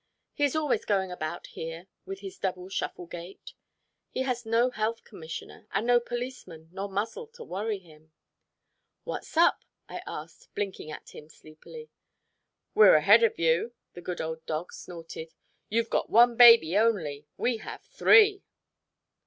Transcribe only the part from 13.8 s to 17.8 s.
the good old dog snorted "you've got one baby only. We